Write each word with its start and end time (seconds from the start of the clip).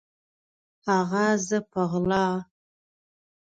هغه 0.87 1.25
زه 1.47 1.57
په 1.71 1.81
غلا 1.91 2.25